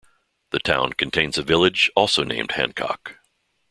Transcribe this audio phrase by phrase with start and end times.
[0.49, 3.19] The town contains a village, also named Hancock.